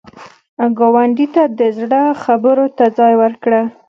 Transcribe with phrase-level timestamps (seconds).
[0.77, 3.61] ګاونډي ته د زړه خبرو ته ځای ورکړه